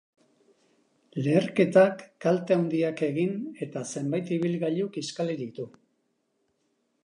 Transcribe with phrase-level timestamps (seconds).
[1.25, 3.37] Leherketak kalte handiak egin
[3.69, 5.71] eta zenbait ibilgailu kiskali ditu.